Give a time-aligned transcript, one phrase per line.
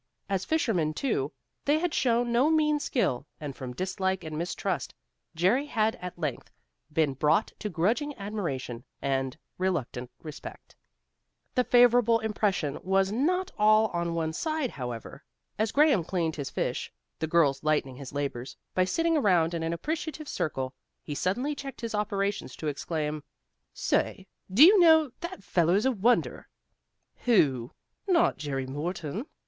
[0.27, 1.31] As fishermen, too,
[1.63, 4.95] they had showed no mean skill, and from dislike and mistrust,
[5.35, 6.49] Jerry had at length
[6.91, 10.75] been brought to grudging admiration and reluctant respect.
[11.53, 15.23] The favorable impression was not all on one side, however.
[15.59, 19.71] As Graham cleaned his fish the girls lightening his labors, by sitting around in an
[19.71, 20.73] appreciative circle
[21.03, 23.21] he suddenly checked his operations to exclaim:
[23.71, 26.49] "Say, do you know, that fellow's a wonder!"
[27.25, 27.71] "Who?
[28.07, 29.27] Not Jerry Morton?"